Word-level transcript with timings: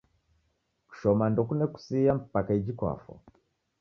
Kushoma 0.87 1.25
ndokune 1.31 1.65
kusia 1.73 2.11
mpaka 2.21 2.51
iji 2.59 2.73
kwafa 2.77 3.13